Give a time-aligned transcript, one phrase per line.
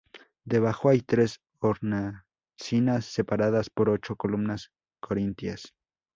[0.45, 5.75] Debajo hay tres hornacinas separadas por ocho columnas corintias.